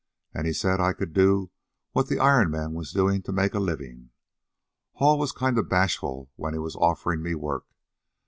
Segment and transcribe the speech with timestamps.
[0.33, 1.51] An' he said I could do
[1.91, 4.09] what the Iron Man was doin' to make a livin'.
[4.93, 7.67] Hall was kind of bashful when he was offerin' me work.